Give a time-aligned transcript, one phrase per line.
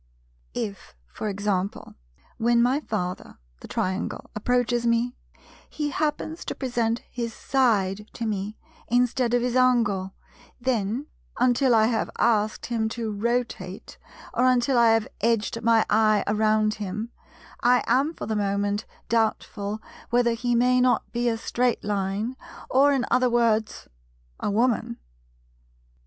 [0.55, 1.93] If for example,
[2.37, 5.15] when my Father, the Triangle, approaches me,
[5.69, 10.15] he happens to present his side to me instead of his angle,
[10.59, 11.05] then,
[11.37, 13.99] until I have asked him to rotate,
[14.33, 17.11] or until I have edged my eye around him,
[17.61, 22.35] I am for the moment doubtful whether he may not be a Straight Line,
[22.71, 23.87] or, in other words,
[24.39, 24.97] a Woman.